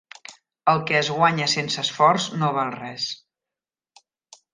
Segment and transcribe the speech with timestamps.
[0.71, 3.07] El que es guanya sense esforç no val res.